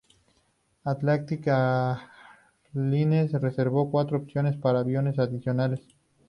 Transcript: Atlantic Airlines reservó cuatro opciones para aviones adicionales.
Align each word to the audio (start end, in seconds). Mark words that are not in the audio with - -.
Atlantic 0.83 1.45
Airlines 1.45 3.33
reservó 3.33 3.91
cuatro 3.91 4.17
opciones 4.17 4.57
para 4.57 4.79
aviones 4.79 5.19
adicionales. 5.19 5.79